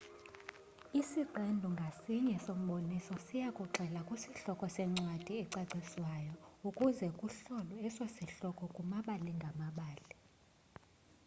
[0.99, 6.33] isiqendu ngasinye somboniso siyakugxila kwisihloko sencwadi ecacisiweyo
[6.67, 10.05] ukuze kuhlolwe eso sihloko kumabali ngamabali